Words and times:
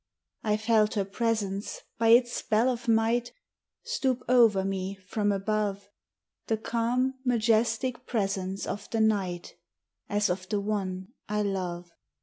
I 0.41 0.57
felt 0.57 0.95
her 0.95 1.05
presence, 1.05 1.81
by 1.99 2.07
its 2.07 2.33
spell 2.33 2.69
of 2.71 2.87
might, 2.87 3.33
Stoop 3.83 4.23
o'er 4.27 4.63
me 4.63 4.95
from 4.95 5.31
above; 5.31 5.89
The 6.47 6.57
calm, 6.57 7.19
majestic 7.23 8.07
presence 8.07 8.65
of 8.65 8.89
the 8.89 8.99
Night, 8.99 9.53
As 10.09 10.27
of 10.31 10.49
the 10.49 10.59
one 10.59 11.09
I 11.29 11.43
love. 11.43 11.91